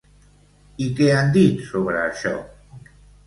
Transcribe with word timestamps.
I 0.85 0.87
què 0.99 1.09
han 1.17 1.29
dit 1.35 1.61
sobre 1.67 2.01
això? 2.05 2.31